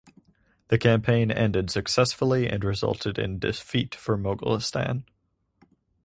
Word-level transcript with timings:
The 0.69 0.79
campaign 0.79 1.29
ended 1.29 1.69
successfully 1.69 2.49
and 2.49 2.63
resulted 2.63 3.19
in 3.19 3.37
defeat 3.37 3.93
for 3.93 4.17
Moghulistan. 4.17 5.03